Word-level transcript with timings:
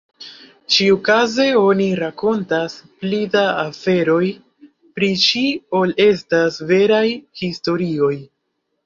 Ĉiukaze 0.75 1.43
oni 1.57 1.85
rakontas 1.99 2.77
pli 3.03 3.19
da 3.35 3.43
aferoj 3.65 4.23
pri 4.95 5.11
ŝi 5.25 5.43
ol 5.81 5.95
estas 6.07 6.59
veraj 6.73 7.03
historioj. 7.43 8.13